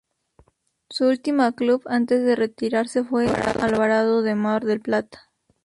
Su 0.89 1.05
último 1.05 1.53
club 1.53 1.83
antes 1.85 2.25
de 2.25 2.35
retirarse 2.35 3.03
fue 3.03 3.27
Alvarado 3.61 4.23
de 4.23 4.33
Mar 4.33 4.63
del 4.65 4.81
Plata. 4.81 5.29